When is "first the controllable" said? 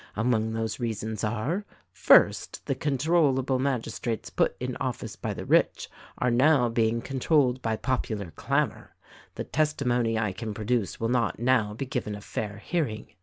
1.91-3.59